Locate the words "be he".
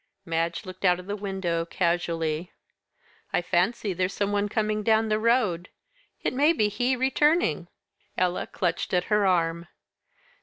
6.53-6.95